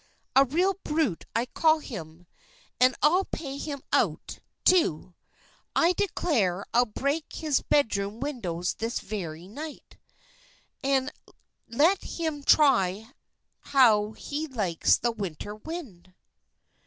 A 0.35 0.45
real 0.45 0.73
brute 0.83 1.25
I 1.35 1.45
call 1.45 1.77
him, 1.77 2.25
and 2.79 2.95
I'll 3.03 3.25
pay 3.25 3.59
him 3.59 3.83
out, 3.93 4.39
too. 4.65 5.13
I 5.75 5.93
declare 5.93 6.65
I'll 6.73 6.87
break 6.87 7.31
his 7.33 7.61
bedroom 7.61 8.19
windows 8.19 8.73
this 8.73 8.99
very 8.99 9.47
night, 9.47 9.99
and 10.83 11.11
let 11.67 12.01
him 12.03 12.41
try 12.41 13.11
how 13.59 14.13
he 14.13 14.47
likes 14.47 14.97
the 14.97 15.11
winter 15.11 15.53
wind!" 15.55 16.11